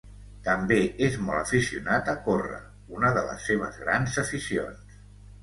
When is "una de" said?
3.01-3.25